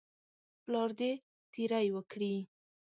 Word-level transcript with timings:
پلار 0.63 0.89
دې 0.99 1.11
تیری 1.53 1.87
وکړي. 1.95 2.33